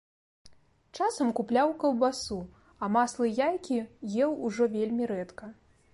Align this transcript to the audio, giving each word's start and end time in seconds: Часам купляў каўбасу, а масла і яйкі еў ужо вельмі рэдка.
Часам 0.99 1.27
купляў 1.39 1.69
каўбасу, 1.83 2.39
а 2.81 2.91
масла 2.95 3.29
і 3.33 3.37
яйкі 3.49 3.77
еў 4.29 4.37
ужо 4.49 4.63
вельмі 4.81 5.03
рэдка. 5.17 5.45